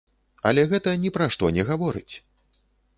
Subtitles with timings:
[0.51, 2.15] Але гэта ні пра што не гаворыць!